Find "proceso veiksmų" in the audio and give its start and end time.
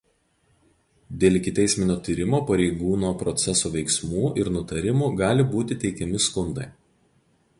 3.21-4.31